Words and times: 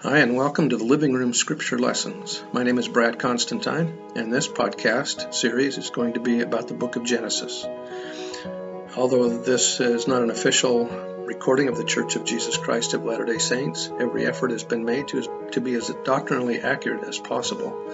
Hi, 0.00 0.18
and 0.18 0.36
welcome 0.36 0.68
to 0.68 0.76
the 0.76 0.84
Living 0.84 1.14
Room 1.14 1.32
Scripture 1.32 1.78
Lessons. 1.78 2.44
My 2.52 2.62
name 2.62 2.76
is 2.76 2.86
Brad 2.86 3.18
Constantine, 3.18 3.98
and 4.14 4.30
this 4.30 4.46
podcast 4.46 5.32
series 5.32 5.78
is 5.78 5.88
going 5.88 6.12
to 6.12 6.20
be 6.20 6.42
about 6.42 6.68
the 6.68 6.74
book 6.74 6.96
of 6.96 7.04
Genesis. 7.04 7.64
Although 8.94 9.38
this 9.38 9.80
is 9.80 10.06
not 10.06 10.20
an 10.20 10.28
official 10.28 10.84
recording 10.84 11.68
of 11.68 11.78
the 11.78 11.84
Church 11.84 12.14
of 12.14 12.26
Jesus 12.26 12.58
Christ 12.58 12.92
of 12.92 13.06
Latter 13.06 13.24
day 13.24 13.38
Saints, 13.38 13.90
every 13.98 14.26
effort 14.26 14.50
has 14.50 14.64
been 14.64 14.84
made 14.84 15.08
to, 15.08 15.48
to 15.52 15.62
be 15.62 15.74
as 15.74 15.90
doctrinally 16.04 16.60
accurate 16.60 17.08
as 17.08 17.18
possible. 17.18 17.90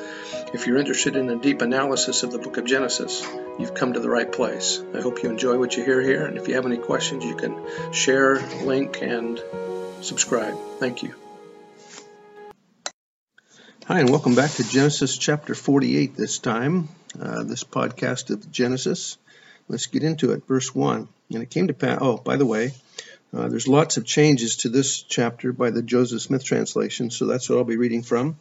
If 0.52 0.66
you're 0.66 0.78
interested 0.78 1.14
in 1.14 1.30
a 1.30 1.36
deep 1.36 1.62
analysis 1.62 2.24
of 2.24 2.32
the 2.32 2.38
book 2.38 2.56
of 2.56 2.64
Genesis, 2.64 3.24
you've 3.60 3.74
come 3.74 3.92
to 3.92 4.00
the 4.00 4.10
right 4.10 4.30
place. 4.30 4.82
I 4.92 5.00
hope 5.00 5.22
you 5.22 5.30
enjoy 5.30 5.56
what 5.56 5.76
you 5.76 5.84
hear 5.84 6.02
here, 6.02 6.26
and 6.26 6.36
if 6.36 6.48
you 6.48 6.56
have 6.56 6.66
any 6.66 6.78
questions, 6.78 7.24
you 7.24 7.36
can 7.36 7.64
share, 7.92 8.40
link, 8.64 9.00
and 9.02 9.40
subscribe. 10.00 10.58
Thank 10.80 11.04
you. 11.04 11.14
Hi, 13.88 13.98
and 13.98 14.10
welcome 14.10 14.36
back 14.36 14.52
to 14.52 14.62
Genesis 14.62 15.18
chapter 15.18 15.56
48 15.56 16.14
this 16.14 16.38
time, 16.38 16.88
uh, 17.20 17.42
this 17.42 17.64
podcast 17.64 18.30
of 18.30 18.48
Genesis. 18.52 19.18
Let's 19.66 19.86
get 19.86 20.04
into 20.04 20.30
it. 20.30 20.46
Verse 20.46 20.72
1. 20.72 21.08
And 21.34 21.42
it 21.42 21.50
came 21.50 21.66
to 21.66 21.74
pass, 21.74 21.98
oh, 22.00 22.16
by 22.16 22.36
the 22.36 22.46
way, 22.46 22.74
uh, 23.34 23.48
there's 23.48 23.66
lots 23.66 23.96
of 23.96 24.06
changes 24.06 24.58
to 24.58 24.68
this 24.68 25.02
chapter 25.02 25.52
by 25.52 25.70
the 25.70 25.82
Joseph 25.82 26.22
Smith 26.22 26.44
translation, 26.44 27.10
so 27.10 27.26
that's 27.26 27.50
what 27.50 27.58
I'll 27.58 27.64
be 27.64 27.76
reading 27.76 28.04
from. 28.04 28.38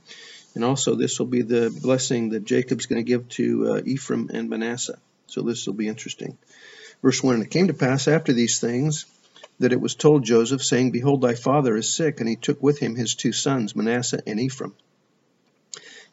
And 0.54 0.64
also, 0.64 0.94
this 0.94 1.18
will 1.18 1.26
be 1.26 1.42
the 1.42 1.76
blessing 1.82 2.30
that 2.30 2.46
Jacob's 2.46 2.86
going 2.86 3.04
to 3.04 3.10
give 3.10 3.28
to 3.30 3.74
uh, 3.74 3.82
Ephraim 3.84 4.30
and 4.32 4.48
Manasseh. 4.48 5.00
So 5.26 5.42
this 5.42 5.66
will 5.66 5.74
be 5.74 5.88
interesting. 5.88 6.38
Verse 7.02 7.24
1 7.24 7.34
And 7.34 7.44
it 7.44 7.50
came 7.50 7.66
to 7.66 7.74
pass 7.74 8.08
after 8.08 8.32
these 8.32 8.60
things 8.60 9.08
that 9.58 9.74
it 9.74 9.82
was 9.82 9.96
told 9.96 10.24
Joseph, 10.24 10.64
saying, 10.64 10.92
Behold, 10.92 11.22
thy 11.22 11.34
father 11.34 11.76
is 11.76 11.92
sick. 11.92 12.20
And 12.20 12.30
he 12.30 12.36
took 12.36 12.62
with 12.62 12.78
him 12.78 12.96
his 12.96 13.16
two 13.16 13.32
sons, 13.32 13.76
Manasseh 13.76 14.22
and 14.28 14.40
Ephraim. 14.40 14.76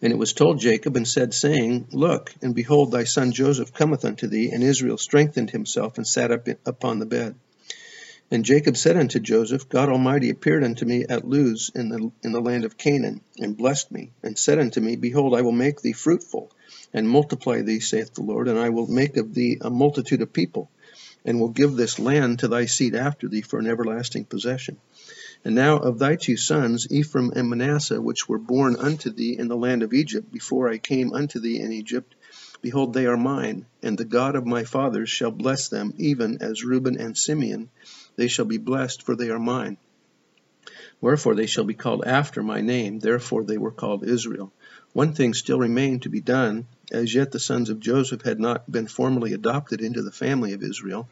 And 0.01 0.12
it 0.12 0.17
was 0.17 0.33
told 0.33 0.61
Jacob 0.61 0.97
and 0.97 1.06
said, 1.06 1.34
saying, 1.34 1.89
Look, 1.91 2.33
and 2.41 2.55
behold, 2.55 2.92
thy 2.92 3.05
son 3.05 3.33
Joseph 3.33 3.73
cometh 3.73 4.05
unto 4.05 4.28
thee. 4.28 4.50
And 4.50 4.62
Israel 4.62 4.98
strengthened 4.98 5.50
himself 5.50 5.98
and 5.98 6.06
sat 6.06 6.31
up 6.31 6.47
upon 6.64 6.98
the 6.98 7.06
bed. 7.06 7.34
And 8.31 8.45
Jacob 8.45 8.77
said 8.77 8.97
unto 8.97 9.19
Joseph, 9.19 9.69
God 9.69 9.89
Almighty 9.89 10.28
appeared 10.28 10.62
unto 10.62 10.84
me 10.84 11.06
at 11.08 11.27
Luz 11.27 11.70
in 11.75 11.89
the, 11.89 12.12
in 12.23 12.33
the 12.33 12.42
land 12.42 12.64
of 12.67 12.77
Canaan, 12.77 13.23
and 13.39 13.56
blessed 13.56 13.91
me, 13.91 14.12
and 14.23 14.39
said 14.39 14.58
unto 14.58 14.83
me, 14.83 14.97
Behold, 14.97 15.34
I 15.34 15.41
will 15.41 15.53
make 15.53 15.81
thee 15.81 15.95
fruitful, 15.95 16.53
and 16.92 17.08
multiply 17.08 17.62
thee, 17.62 17.80
saith 17.80 18.12
the 18.12 18.23
Lord, 18.23 18.48
and 18.48 18.58
I 18.58 18.69
will 18.69 18.86
make 18.86 19.17
of 19.17 19.33
thee 19.33 19.56
a 19.62 19.70
multitude 19.70 20.20
of 20.20 20.33
people, 20.33 20.70
and 21.25 21.41
will 21.41 21.48
give 21.48 21.75
this 21.75 21.98
land 21.98 22.41
to 22.41 22.48
thy 22.48 22.67
seed 22.67 22.95
after 22.95 23.28
thee 23.28 23.41
for 23.41 23.58
an 23.58 23.67
everlasting 23.67 24.27
possession. 24.27 24.77
And 25.44 25.55
now 25.55 25.78
of 25.78 25.98
thy 25.98 26.17
two 26.17 26.36
sons, 26.36 26.91
Ephraim 26.91 27.33
and 27.34 27.48
Manasseh, 27.48 28.00
which 28.00 28.28
were 28.28 28.39
born 28.39 28.77
unto 28.77 29.11
thee 29.11 29.39
in 29.39 29.48
the 29.48 29.56
land 29.56 29.83
of 29.83 29.92
Egypt, 29.92 30.33
before 30.33 30.69
I 30.69 30.78
came 30.78 31.12
unto 31.12 31.39
thee 31.39 31.61
in 31.61 31.72
Egypt, 31.72 32.14
behold, 32.61 32.92
they 32.92 33.06
are 33.06 33.17
mine, 33.17 33.67
and 33.83 33.97
the 33.97 34.05
God 34.05 34.34
of 34.34 34.47
my 34.47 34.64
fathers 34.64 35.08
shall 35.08 35.30
bless 35.30 35.69
them, 35.69 35.95
even 35.97 36.39
as 36.41 36.64
Reuben 36.64 36.98
and 36.98 37.17
Simeon. 37.17 37.70
They 38.17 38.28
shall 38.28 38.47
be 38.47 38.58
blessed, 38.58 39.03
for 39.03 39.14
they 39.14 39.30
are 39.30 39.39
mine. 39.39 39.77
Wherefore 41.00 41.36
they 41.36 41.47
shall 41.47 41.64
be 41.64 41.75
called 41.75 42.05
after 42.05 42.42
my 42.42 42.61
name, 42.61 42.98
therefore 42.98 43.45
they 43.45 43.58
were 43.58 43.70
called 43.70 44.05
Israel. 44.05 44.52
One 44.92 45.14
thing 45.14 45.34
still 45.34 45.61
remained 45.61 46.02
to 46.02 46.08
be 46.08 46.20
done. 46.20 46.67
As 46.91 47.14
yet 47.14 47.30
the 47.30 47.39
sons 47.39 47.70
of 47.70 47.78
Joseph 47.78 48.23
had 48.23 48.41
not 48.41 48.70
been 48.70 48.89
formally 48.89 49.33
adopted 49.33 49.80
into 49.80 50.02
the 50.02 50.11
family 50.11 50.55
of 50.55 50.62
Israel, 50.64 51.08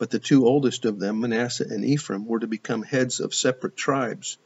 but 0.00 0.08
the 0.08 0.18
two 0.18 0.46
oldest 0.46 0.86
of 0.86 0.98
them, 0.98 1.20
Manasseh 1.20 1.66
and 1.68 1.84
Ephraim, 1.84 2.24
were 2.24 2.38
to 2.40 2.46
become 2.46 2.82
heads 2.82 3.20
of 3.20 3.34
separate 3.34 3.76
tribes. 3.76 4.38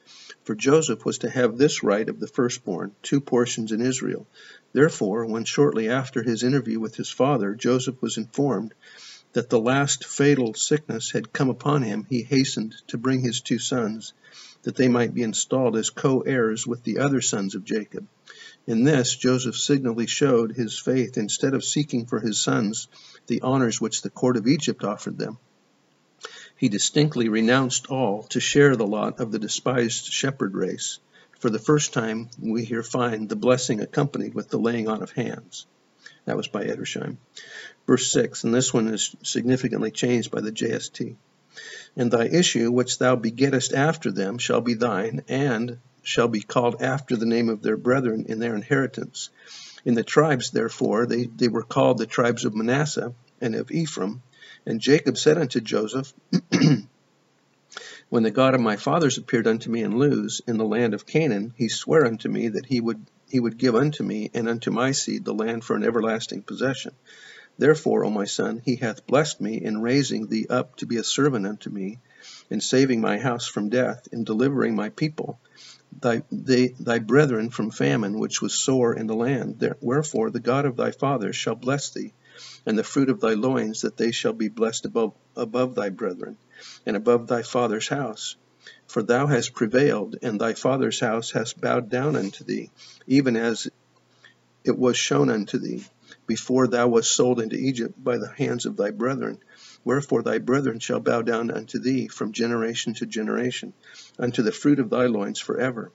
For 0.42 0.56
Joseph 0.56 1.04
was 1.04 1.18
to 1.18 1.30
have 1.30 1.56
this 1.56 1.84
right 1.84 2.08
of 2.08 2.18
the 2.18 2.26
firstborn, 2.26 2.90
two 3.04 3.20
portions 3.20 3.70
in 3.70 3.80
Israel. 3.80 4.26
Therefore, 4.72 5.24
when 5.26 5.44
shortly 5.44 5.88
after 5.88 6.24
his 6.24 6.42
interview 6.42 6.80
with 6.80 6.96
his 6.96 7.08
father, 7.08 7.54
Joseph 7.54 8.02
was 8.02 8.16
informed 8.16 8.74
that 9.34 9.48
the 9.48 9.60
last 9.60 10.04
fatal 10.04 10.54
sickness 10.54 11.12
had 11.12 11.32
come 11.32 11.50
upon 11.50 11.82
him, 11.82 12.04
he 12.10 12.24
hastened 12.24 12.74
to 12.88 12.98
bring 12.98 13.20
his 13.20 13.40
two 13.40 13.60
sons, 13.60 14.12
that 14.64 14.74
they 14.74 14.88
might 14.88 15.14
be 15.14 15.22
installed 15.22 15.76
as 15.76 15.88
co 15.88 16.22
heirs 16.22 16.66
with 16.66 16.82
the 16.82 16.98
other 16.98 17.20
sons 17.20 17.54
of 17.54 17.64
Jacob. 17.64 18.08
In 18.66 18.82
this, 18.82 19.14
Joseph 19.14 19.56
signally 19.56 20.08
showed 20.08 20.50
his 20.50 20.76
faith 20.76 21.16
instead 21.16 21.54
of 21.54 21.64
seeking 21.64 22.06
for 22.06 22.18
his 22.18 22.40
sons 22.40 22.88
the 23.26 23.42
honors 23.42 23.80
which 23.80 24.02
the 24.02 24.10
court 24.10 24.36
of 24.36 24.46
Egypt 24.46 24.84
offered 24.84 25.18
them. 25.18 25.38
He 26.56 26.68
distinctly 26.68 27.28
renounced 27.28 27.88
all 27.88 28.22
to 28.24 28.40
share 28.40 28.76
the 28.76 28.86
lot 28.86 29.20
of 29.20 29.32
the 29.32 29.38
despised 29.38 30.06
shepherd 30.06 30.54
race. 30.54 30.98
For 31.38 31.50
the 31.50 31.58
first 31.58 31.92
time, 31.92 32.30
we 32.40 32.64
here 32.64 32.82
find 32.82 33.28
the 33.28 33.36
blessing 33.36 33.80
accompanied 33.80 34.34
with 34.34 34.48
the 34.48 34.58
laying 34.58 34.88
on 34.88 35.02
of 35.02 35.12
hands. 35.12 35.66
That 36.24 36.36
was 36.36 36.48
by 36.48 36.64
Edersheim. 36.64 37.18
Verse 37.86 38.10
6, 38.12 38.44
and 38.44 38.54
this 38.54 38.72
one 38.72 38.88
is 38.88 39.14
significantly 39.22 39.90
changed 39.90 40.30
by 40.30 40.40
the 40.40 40.52
JST. 40.52 41.16
And 41.96 42.10
thy 42.10 42.26
issue, 42.26 42.70
which 42.70 42.98
thou 42.98 43.16
begettest 43.16 43.74
after 43.74 44.10
them, 44.10 44.38
shall 44.38 44.60
be 44.60 44.74
thine, 44.74 45.22
and 45.28 45.78
shall 46.02 46.28
be 46.28 46.40
called 46.40 46.82
after 46.82 47.16
the 47.16 47.26
name 47.26 47.48
of 47.48 47.62
their 47.62 47.76
brethren 47.76 48.26
in 48.28 48.38
their 48.38 48.54
inheritance. 48.54 49.30
In 49.84 49.94
the 49.94 50.02
tribes, 50.02 50.50
therefore, 50.50 51.06
they, 51.06 51.24
they 51.24 51.48
were 51.48 51.62
called 51.62 51.98
the 51.98 52.06
tribes 52.06 52.44
of 52.44 52.54
Manasseh 52.54 53.14
and 53.40 53.54
of 53.54 53.70
Ephraim. 53.70 54.22
And 54.64 54.80
Jacob 54.80 55.18
said 55.18 55.36
unto 55.36 55.60
Joseph, 55.60 56.12
When 58.08 58.22
the 58.22 58.30
God 58.30 58.54
of 58.54 58.60
my 58.60 58.76
fathers 58.76 59.18
appeared 59.18 59.46
unto 59.46 59.70
me 59.70 59.82
in 59.82 59.98
Luz, 59.98 60.40
in 60.46 60.56
the 60.56 60.64
land 60.64 60.94
of 60.94 61.06
Canaan, 61.06 61.52
he 61.56 61.68
sware 61.68 62.06
unto 62.06 62.28
me 62.28 62.48
that 62.48 62.66
he 62.66 62.80
would 62.80 63.04
he 63.28 63.40
would 63.40 63.58
give 63.58 63.74
unto 63.74 64.04
me 64.04 64.30
and 64.32 64.48
unto 64.48 64.70
my 64.70 64.92
seed 64.92 65.24
the 65.24 65.34
land 65.34 65.64
for 65.64 65.74
an 65.74 65.82
everlasting 65.82 66.42
possession. 66.42 66.92
Therefore, 67.58 68.04
O 68.04 68.10
my 68.10 68.26
son, 68.26 68.62
he 68.64 68.76
hath 68.76 69.06
blessed 69.06 69.40
me 69.40 69.60
in 69.60 69.82
raising 69.82 70.28
thee 70.28 70.46
up 70.48 70.76
to 70.76 70.86
be 70.86 70.98
a 70.98 71.04
servant 71.04 71.46
unto 71.46 71.70
me, 71.70 71.98
in 72.50 72.60
saving 72.60 73.00
my 73.00 73.18
house 73.18 73.48
from 73.48 73.70
death, 73.70 74.06
in 74.12 74.22
delivering 74.22 74.76
my 74.76 74.90
people, 74.90 75.40
thy, 76.04 76.22
they, 76.30 76.68
thy 76.68 77.00
brethren 77.00 77.50
from 77.50 77.70
famine, 77.72 78.18
which 78.20 78.40
was 78.40 78.54
sore 78.54 78.94
in 78.94 79.08
the 79.08 79.16
land. 79.16 79.74
Wherefore 79.80 80.30
the 80.30 80.38
God 80.38 80.66
of 80.66 80.76
thy 80.76 80.92
fathers 80.92 81.34
shall 81.34 81.56
bless 81.56 81.90
thee, 81.90 82.12
and 82.64 82.78
the 82.78 82.84
fruit 82.84 83.08
of 83.08 83.20
thy 83.20 83.34
loins, 83.34 83.80
that 83.80 83.96
they 83.96 84.12
shall 84.12 84.34
be 84.34 84.48
blessed 84.48 84.84
above, 84.84 85.14
above 85.34 85.74
thy 85.74 85.88
brethren, 85.88 86.36
and 86.86 86.96
above 86.96 87.26
thy 87.26 87.42
father's 87.42 87.88
house. 87.88 88.36
For 88.86 89.02
thou 89.02 89.26
hast 89.26 89.54
prevailed, 89.54 90.16
and 90.22 90.40
thy 90.40 90.54
father's 90.54 91.00
house 91.00 91.32
has 91.32 91.52
bowed 91.54 91.90
down 91.90 92.16
unto 92.16 92.44
thee, 92.44 92.70
even 93.06 93.36
as 93.36 93.68
it 94.62 94.78
was 94.78 94.96
shown 94.96 95.30
unto 95.30 95.58
thee, 95.58 95.84
before 96.26 96.68
thou 96.68 96.88
wast 96.88 97.10
sold 97.10 97.40
into 97.40 97.56
Egypt 97.56 98.02
by 98.02 98.18
the 98.18 98.32
hands 98.36 98.66
of 98.66 98.76
thy 98.76 98.90
brethren. 98.90 99.38
Wherefore 99.84 100.22
thy 100.22 100.38
brethren 100.38 100.78
shall 100.78 101.00
bow 101.00 101.22
down 101.22 101.50
unto 101.50 101.78
thee 101.78 102.08
from 102.08 102.32
generation 102.32 102.94
to 102.94 103.06
generation, 103.06 103.74
unto 104.18 104.42
the 104.42 104.50
fruit 104.52 104.78
of 104.78 104.90
thy 104.90 105.06
loins 105.06 105.38
forever. 105.38 105.92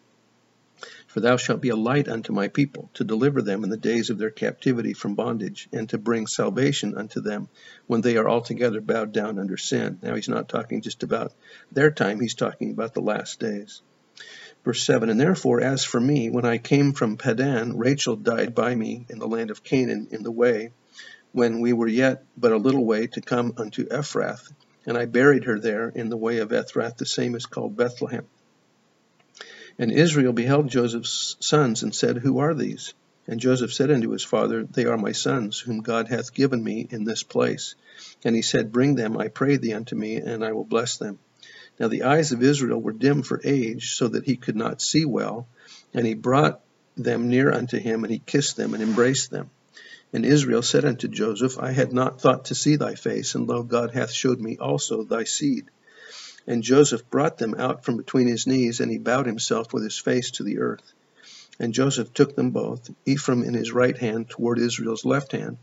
For 1.08 1.20
thou 1.20 1.38
shalt 1.38 1.60
be 1.60 1.70
a 1.70 1.76
light 1.76 2.08
unto 2.08 2.32
my 2.32 2.48
people, 2.48 2.90
to 2.94 3.04
deliver 3.04 3.42
them 3.42 3.64
in 3.64 3.70
the 3.70 3.78
days 3.78 4.10
of 4.10 4.18
their 4.18 4.30
captivity 4.30 4.94
from 4.94 5.16
bondage, 5.16 5.68
and 5.74 5.90
to 5.90 5.98
bring 5.98 6.28
salvation 6.28 6.96
unto 6.96 7.20
them 7.20 7.50
when 7.88 8.02
they 8.02 8.16
are 8.16 8.30
altogether 8.30 8.80
bowed 8.80 9.12
down 9.12 9.40
under 9.40 9.58
sin. 9.58 10.00
Now 10.02 10.16
he's 10.16 10.30
not 10.30 10.48
talking 10.48 10.82
just 10.82 11.04
about 11.04 11.34
their 11.72 11.92
time, 11.92 12.20
he's 12.20 12.36
talking 12.36 12.72
about 12.72 12.94
the 12.94 13.02
last 13.02 13.40
days. 13.40 13.82
Verse 14.64 14.84
7 14.84 15.10
And 15.10 15.20
therefore, 15.20 15.62
as 15.62 15.84
for 15.84 16.00
me, 16.00 16.30
when 16.30 16.46
I 16.46 16.60
came 16.60 16.94
from 16.94 17.18
Padan, 17.18 17.78
Rachel 17.78 18.16
died 18.16 18.54
by 18.54 18.76
me 18.76 19.06
in 19.10 19.18
the 19.20 19.28
land 19.28 19.52
of 19.52 19.64
Canaan 19.64 20.10
in 20.12 20.24
the 20.24 20.32
way, 20.32 20.72
when 21.32 21.60
we 21.60 21.74
were 21.74 21.88
yet 21.88 22.24
but 22.38 22.52
a 22.52 22.58
little 22.58 22.86
way 22.86 23.08
to 23.08 23.22
come 23.22 23.54
unto 23.58 23.88
Ephrath, 23.88 24.52
and 24.86 24.98
I 24.98 25.06
buried 25.06 25.44
her 25.44 25.60
there 25.60 25.90
in 25.90 26.10
the 26.10 26.18
way 26.18 26.40
of 26.40 26.50
Ephrath, 26.50 26.98
the 26.98 27.06
same 27.06 27.36
is 27.36 27.46
called 27.46 27.78
Bethlehem. 27.78 28.26
And 29.78 29.92
Israel 29.92 30.34
beheld 30.34 30.70
Joseph's 30.70 31.38
sons, 31.40 31.84
and 31.84 31.96
said, 31.96 32.18
Who 32.18 32.40
are 32.40 32.54
these? 32.54 32.94
And 33.28 33.40
Joseph 33.40 33.72
said 33.72 33.92
unto 33.92 34.10
his 34.10 34.24
father, 34.24 34.64
They 34.64 34.86
are 34.86 34.98
my 34.98 35.12
sons, 35.12 35.60
whom 35.60 35.82
God 35.82 36.08
hath 36.08 36.34
given 36.34 36.64
me 36.64 36.88
in 36.90 37.04
this 37.04 37.22
place. 37.22 37.76
And 38.26 38.36
he 38.36 38.42
said, 38.42 38.72
Bring 38.72 38.96
them, 38.96 39.18
I 39.18 39.28
pray 39.28 39.58
thee, 39.58 39.74
unto 39.74 39.96
me, 39.96 40.16
and 40.16 40.44
I 40.44 40.52
will 40.52 40.66
bless 40.66 40.98
them. 40.98 41.20
Now 41.80 41.88
the 41.88 42.04
eyes 42.04 42.32
of 42.32 42.44
Israel 42.44 42.82
were 42.82 42.92
dim 42.92 43.22
for 43.22 43.40
age, 43.44 43.94
so 43.94 44.08
that 44.08 44.26
he 44.26 44.36
could 44.36 44.56
not 44.56 44.82
see 44.82 45.06
well. 45.06 45.48
And 45.94 46.06
he 46.06 46.16
brought 46.16 46.62
them 46.98 47.30
near 47.30 47.52
unto 47.52 47.78
him, 47.78 48.04
and 48.04 48.12
he 48.12 48.20
kissed 48.20 48.58
them, 48.58 48.74
and 48.74 48.82
embraced 48.82 49.30
them. 49.30 49.52
And 50.12 50.26
Israel 50.26 50.64
said 50.64 50.86
unto 50.86 51.08
Joseph, 51.08 51.60
I 51.60 51.72
had 51.72 51.94
not 51.94 52.20
thought 52.20 52.46
to 52.46 52.56
see 52.56 52.76
thy 52.76 52.96
face, 52.96 53.36
and 53.36 53.48
lo, 53.48 53.62
God 53.62 53.92
hath 53.92 54.12
showed 54.12 54.40
me 54.40 54.58
also 54.58 55.04
thy 55.04 55.24
seed. 55.24 55.66
And 56.48 56.64
Joseph 56.64 57.10
brought 57.10 57.38
them 57.38 57.54
out 57.56 57.86
from 57.86 57.98
between 57.98 58.28
his 58.28 58.48
knees, 58.48 58.80
and 58.80 58.92
he 58.92 58.98
bowed 58.98 59.28
himself 59.28 59.72
with 59.72 59.84
his 59.84 60.00
face 60.00 60.32
to 60.32 60.44
the 60.44 60.60
earth. 60.60 60.94
And 61.60 61.74
Joseph 61.74 62.14
took 62.14 62.36
them 62.36 62.50
both, 62.50 62.90
Ephraim 63.06 63.44
in 63.44 63.54
his 63.54 63.72
right 63.72 63.98
hand 63.98 64.30
toward 64.30 64.58
Israel's 64.58 65.06
left 65.06 65.34
hand, 65.34 65.58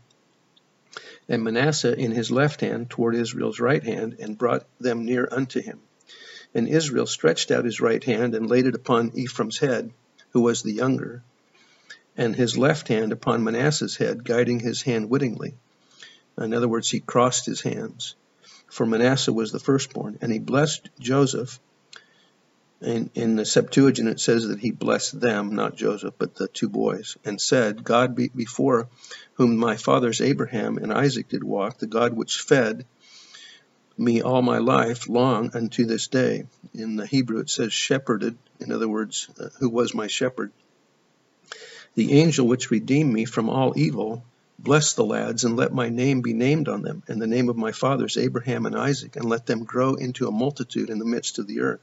and 1.27 1.43
Manasseh 1.43 1.97
in 1.97 2.11
his 2.11 2.31
left 2.31 2.61
hand 2.61 2.89
toward 2.89 3.15
Israel's 3.15 3.59
right 3.59 3.83
hand, 3.83 4.15
and 4.19 4.37
brought 4.37 4.65
them 4.79 5.03
near 5.03 5.27
unto 5.29 5.59
him. 5.61 5.79
And 6.55 6.69
Israel 6.69 7.05
stretched 7.05 7.51
out 7.51 7.65
his 7.65 7.81
right 7.81 8.03
hand 8.03 8.33
and 8.33 8.49
laid 8.49 8.65
it 8.65 8.75
upon 8.75 9.11
Ephraim's 9.13 9.57
head, 9.57 9.91
who 10.29 10.41
was 10.41 10.61
the 10.61 10.71
younger, 10.71 11.23
and 12.17 12.35
his 12.35 12.57
left 12.57 12.87
hand 12.87 13.11
upon 13.11 13.43
Manasseh's 13.43 13.95
head, 13.95 14.23
guiding 14.23 14.59
his 14.59 14.81
hand 14.81 15.09
wittingly. 15.09 15.53
In 16.37 16.53
other 16.53 16.67
words, 16.67 16.89
he 16.89 16.99
crossed 16.99 17.45
his 17.45 17.61
hands. 17.61 18.15
For 18.67 18.85
Manasseh 18.85 19.31
was 19.31 19.51
the 19.51 19.59
firstborn, 19.59 20.17
and 20.21 20.31
he 20.31 20.39
blessed 20.39 20.89
Joseph. 20.99 21.59
And 22.81 23.09
in 23.15 23.35
the 23.35 23.45
Septuagint, 23.45 24.09
it 24.09 24.19
says 24.19 24.47
that 24.47 24.59
he 24.59 24.71
blessed 24.71 25.19
them, 25.19 25.55
not 25.55 25.75
Joseph, 25.75 26.15
but 26.17 26.35
the 26.35 26.47
two 26.47 26.69
boys, 26.69 27.17
and 27.23 27.39
said, 27.39 27.83
God 27.83 28.15
be 28.15 28.27
before 28.27 28.89
whom 29.35 29.57
my 29.57 29.77
fathers 29.77 30.21
Abraham 30.21 30.77
and 30.77 30.93
Isaac 30.93 31.29
did 31.29 31.43
walk, 31.43 31.77
the 31.77 31.87
God 31.87 32.13
which 32.13 32.39
fed 32.39 32.85
me 33.97 34.21
all 34.21 34.43
my 34.43 34.59
life 34.59 35.09
long 35.09 35.55
unto 35.55 35.85
this 35.85 36.07
day. 36.07 36.45
In 36.73 36.97
the 36.97 37.07
Hebrew, 37.07 37.39
it 37.39 37.49
says 37.49 37.73
shepherded, 37.73 38.37
in 38.59 38.71
other 38.71 38.87
words, 38.87 39.27
uh, 39.39 39.49
who 39.59 39.69
was 39.69 39.95
my 39.95 40.07
shepherd. 40.07 40.51
The 41.97 42.13
angel 42.13 42.45
which 42.45 42.69
redeemed 42.69 43.11
me 43.11 43.25
from 43.25 43.49
all 43.49 43.73
evil, 43.75 44.23
bless 44.59 44.93
the 44.93 45.03
lads, 45.03 45.43
and 45.43 45.57
let 45.57 45.73
my 45.73 45.89
name 45.89 46.21
be 46.21 46.31
named 46.31 46.67
on 46.67 46.83
them, 46.83 47.01
and 47.07 47.19
the 47.19 47.25
name 47.25 47.49
of 47.49 47.57
my 47.57 47.71
fathers 47.71 48.17
Abraham 48.17 48.67
and 48.67 48.75
Isaac, 48.75 49.15
and 49.15 49.25
let 49.25 49.47
them 49.47 49.63
grow 49.63 49.95
into 49.95 50.27
a 50.27 50.31
multitude 50.31 50.91
in 50.91 50.99
the 50.99 51.05
midst 51.05 51.39
of 51.39 51.47
the 51.47 51.61
earth. 51.61 51.81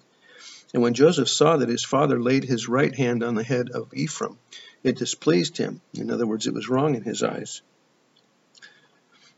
And 0.72 0.84
when 0.84 0.94
Joseph 0.94 1.28
saw 1.28 1.56
that 1.56 1.68
his 1.68 1.82
father 1.82 2.22
laid 2.22 2.44
his 2.44 2.68
right 2.68 2.94
hand 2.94 3.24
on 3.24 3.34
the 3.34 3.42
head 3.42 3.70
of 3.70 3.92
Ephraim, 3.92 4.38
it 4.84 4.98
displeased 4.98 5.56
him. 5.56 5.80
In 5.94 6.12
other 6.12 6.28
words, 6.28 6.46
it 6.46 6.54
was 6.54 6.68
wrong 6.68 6.94
in 6.94 7.02
his 7.02 7.24
eyes. 7.24 7.62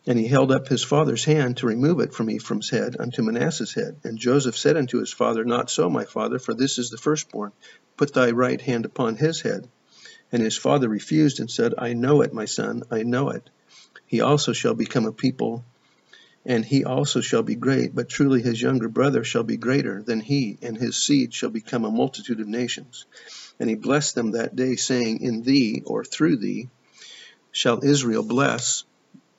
And 0.06 0.18
he 0.18 0.26
held 0.26 0.52
up 0.52 0.68
his 0.68 0.84
father's 0.84 1.24
hand 1.24 1.56
to 1.56 1.66
remove 1.66 2.00
it 2.00 2.12
from 2.12 2.28
Ephraim's 2.28 2.68
head 2.68 2.96
unto 3.00 3.22
Manasseh's 3.22 3.72
head. 3.72 3.96
And 4.04 4.18
Joseph 4.18 4.58
said 4.58 4.76
unto 4.76 5.00
his 5.00 5.10
father, 5.10 5.42
Not 5.42 5.70
so, 5.70 5.88
my 5.88 6.04
father, 6.04 6.38
for 6.38 6.52
this 6.52 6.76
is 6.76 6.90
the 6.90 6.98
firstborn. 6.98 7.52
Put 7.96 8.12
thy 8.12 8.32
right 8.32 8.60
hand 8.60 8.84
upon 8.84 9.16
his 9.16 9.40
head. 9.40 9.70
And 10.32 10.42
his 10.42 10.56
father 10.56 10.88
refused 10.88 11.40
and 11.40 11.50
said, 11.50 11.74
I 11.78 11.92
know 11.92 12.22
it, 12.22 12.32
my 12.32 12.44
son, 12.44 12.82
I 12.90 13.02
know 13.02 13.30
it. 13.30 13.48
He 14.06 14.20
also 14.20 14.52
shall 14.52 14.74
become 14.74 15.06
a 15.06 15.12
people, 15.12 15.64
and 16.44 16.64
he 16.64 16.84
also 16.84 17.20
shall 17.20 17.42
be 17.42 17.54
great. 17.54 17.94
But 17.94 18.08
truly 18.08 18.42
his 18.42 18.60
younger 18.60 18.88
brother 18.88 19.24
shall 19.24 19.42
be 19.42 19.56
greater 19.56 20.02
than 20.02 20.20
he, 20.20 20.58
and 20.62 20.76
his 20.76 20.96
seed 20.96 21.32
shall 21.34 21.50
become 21.50 21.84
a 21.84 21.90
multitude 21.90 22.40
of 22.40 22.48
nations. 22.48 23.06
And 23.58 23.68
he 23.68 23.76
blessed 23.76 24.14
them 24.14 24.32
that 24.32 24.54
day, 24.54 24.76
saying, 24.76 25.20
In 25.20 25.42
thee, 25.42 25.82
or 25.84 26.04
through 26.04 26.36
thee, 26.36 26.68
shall 27.52 27.84
Israel 27.84 28.22
bless 28.22 28.84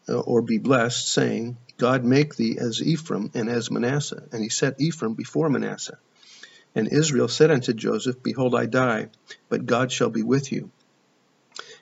uh, 0.09 0.19
or 0.19 0.41
be 0.41 0.57
blessed, 0.57 1.07
saying, 1.07 1.57
God 1.77 2.03
make 2.03 2.35
thee 2.35 2.57
as 2.59 2.81
Ephraim 2.81 3.31
and 3.33 3.49
as 3.49 3.69
Manasseh. 3.69 4.23
And 4.31 4.41
he 4.41 4.49
set 4.49 4.81
Ephraim 4.81 5.13
before 5.13 5.49
Manasseh. 5.49 5.99
And 6.75 6.87
Israel 6.87 7.27
said 7.27 7.51
unto 7.51 7.73
Joseph, 7.73 8.21
Behold, 8.21 8.55
I 8.55 8.65
die, 8.65 9.09
but 9.49 9.65
God 9.65 9.91
shall 9.91 10.09
be 10.09 10.23
with 10.23 10.51
you, 10.51 10.71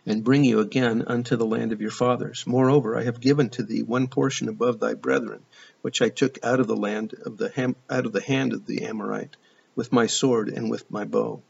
and 0.05 0.23
bring 0.23 0.43
you 0.43 0.59
again 0.59 1.03
unto 1.07 1.35
the 1.35 1.45
land 1.45 1.71
of 1.71 1.81
your 1.81 1.91
fathers. 1.91 2.43
Moreover, 2.45 2.97
I 2.97 3.03
have 3.03 3.19
given 3.19 3.49
to 3.51 3.63
thee 3.63 3.83
one 3.83 4.07
portion 4.07 4.49
above 4.49 4.79
thy 4.79 4.93
brethren, 4.93 5.43
which 5.81 6.01
I 6.01 6.09
took 6.09 6.37
out 6.43 6.59
of 6.59 6.67
the 6.67 6.75
land 6.75 7.13
of 7.25 7.37
the 7.37 7.49
Ham, 7.49 7.75
out 7.89 8.05
of 8.05 8.11
the 8.11 8.21
hand 8.21 8.53
of 8.53 8.65
the 8.65 8.83
Amorite, 8.83 9.35
with 9.75 9.91
my 9.91 10.07
sword 10.07 10.49
and 10.49 10.69
with 10.69 10.89
my 10.91 11.05
bow. 11.05 11.41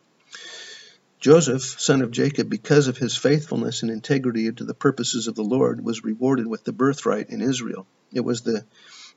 Joseph, 1.19 1.63
son 1.63 2.01
of 2.01 2.11
Jacob, 2.11 2.49
because 2.49 2.87
of 2.87 2.97
his 2.97 3.17
faithfulness 3.17 3.81
and 3.81 3.91
integrity 3.91 4.51
to 4.51 4.63
the 4.63 4.73
purposes 4.73 5.27
of 5.27 5.35
the 5.35 5.43
Lord, 5.43 5.83
was 5.83 6.03
rewarded 6.03 6.45
with 6.47 6.63
the 6.63 6.73
birthright 6.73 7.29
in 7.29 7.41
Israel. 7.41 7.87
It 8.13 8.21
was 8.21 8.41
the 8.41 8.63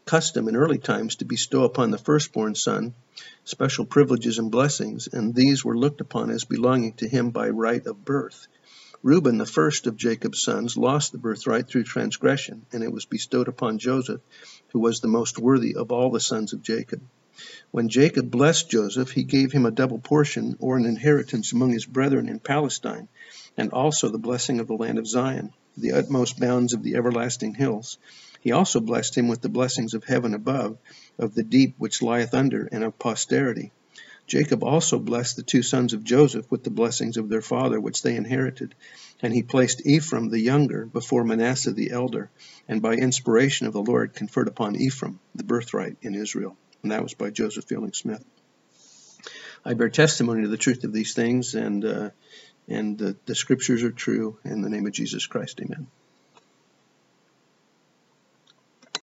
custom 0.04 0.48
in 0.48 0.56
early 0.56 0.78
times 0.78 1.16
to 1.16 1.26
bestow 1.26 1.64
upon 1.64 1.90
the 1.90 1.98
firstborn 1.98 2.54
son 2.54 2.94
special 3.44 3.84
privileges 3.84 4.38
and 4.38 4.50
blessings, 4.50 5.08
and 5.12 5.34
these 5.34 5.64
were 5.64 5.76
looked 5.76 6.00
upon 6.00 6.30
as 6.30 6.44
belonging 6.44 6.92
to 6.94 7.08
him 7.08 7.30
by 7.30 7.48
right 7.48 7.84
of 7.86 8.04
birth. 8.04 8.46
Reuben, 9.02 9.38
the 9.38 9.46
first 9.46 9.86
of 9.86 9.96
Jacob's 9.96 10.42
sons, 10.42 10.76
lost 10.76 11.12
the 11.12 11.18
birthright 11.18 11.68
through 11.68 11.84
transgression, 11.84 12.66
and 12.72 12.82
it 12.82 12.92
was 12.92 13.04
bestowed 13.04 13.46
upon 13.46 13.78
Joseph, 13.78 14.20
who 14.72 14.80
was 14.80 15.00
the 15.00 15.08
most 15.08 15.38
worthy 15.38 15.76
of 15.76 15.92
all 15.92 16.10
the 16.10 16.18
sons 16.18 16.52
of 16.52 16.62
Jacob. 16.62 17.00
When 17.70 17.88
Jacob 17.88 18.28
blessed 18.30 18.68
Joseph, 18.68 19.12
he 19.12 19.22
gave 19.22 19.52
him 19.52 19.66
a 19.66 19.70
double 19.70 20.00
portion 20.00 20.56
or 20.58 20.76
an 20.76 20.84
inheritance 20.84 21.52
among 21.52 21.70
his 21.70 21.86
brethren 21.86 22.28
in 22.28 22.40
Palestine, 22.40 23.06
and 23.56 23.70
also 23.70 24.08
the 24.08 24.18
blessing 24.18 24.58
of 24.58 24.66
the 24.66 24.74
land 24.74 24.98
of 24.98 25.06
Zion, 25.06 25.52
the 25.76 25.92
utmost 25.92 26.40
bounds 26.40 26.72
of 26.72 26.82
the 26.82 26.96
everlasting 26.96 27.54
hills. 27.54 27.98
He 28.40 28.50
also 28.50 28.80
blessed 28.80 29.16
him 29.16 29.28
with 29.28 29.42
the 29.42 29.48
blessings 29.48 29.94
of 29.94 30.02
heaven 30.02 30.34
above, 30.34 30.76
of 31.18 31.34
the 31.34 31.44
deep 31.44 31.76
which 31.78 32.02
lieth 32.02 32.34
under, 32.34 32.68
and 32.72 32.82
of 32.82 32.98
posterity. 32.98 33.70
Jacob 34.28 34.62
also 34.62 35.00
blessed 35.00 35.36
the 35.36 35.42
two 35.42 35.62
sons 35.62 35.92
of 35.92 36.04
Joseph 36.04 36.48
with 36.50 36.62
the 36.62 36.70
blessings 36.70 37.16
of 37.16 37.28
their 37.28 37.42
father 37.42 37.80
which 37.80 38.02
they 38.02 38.14
inherited. 38.14 38.76
And 39.20 39.34
he 39.34 39.42
placed 39.42 39.84
Ephraim 39.84 40.28
the 40.28 40.38
younger 40.38 40.86
before 40.86 41.24
Manasseh 41.24 41.72
the 41.72 41.90
elder, 41.90 42.30
and 42.68 42.80
by 42.80 42.94
inspiration 42.94 43.66
of 43.66 43.72
the 43.72 43.82
Lord 43.82 44.14
conferred 44.14 44.46
upon 44.46 44.76
Ephraim 44.76 45.18
the 45.34 45.44
birthright 45.44 45.96
in 46.02 46.14
Israel 46.14 46.56
and 46.82 46.92
that 46.92 47.02
was 47.02 47.14
by 47.14 47.30
Joseph 47.30 47.64
Fielding 47.64 47.92
Smith. 47.92 48.24
I 49.64 49.74
bear 49.74 49.88
testimony 49.88 50.42
to 50.42 50.48
the 50.48 50.56
truth 50.56 50.84
of 50.84 50.92
these 50.92 51.14
things, 51.14 51.54
and 51.54 51.84
uh, 51.84 52.10
and 52.68 52.96
the, 52.96 53.16
the 53.26 53.34
scriptures 53.34 53.82
are 53.82 53.90
true. 53.90 54.38
In 54.44 54.62
the 54.62 54.70
name 54.70 54.86
of 54.86 54.92
Jesus 54.92 55.26
Christ, 55.26 55.60
Amen. 55.60 55.88